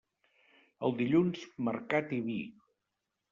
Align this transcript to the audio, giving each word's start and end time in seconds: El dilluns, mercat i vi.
El 0.87 0.95
dilluns, 1.01 1.43
mercat 1.67 2.17
i 2.19 2.19
vi. 2.31 2.39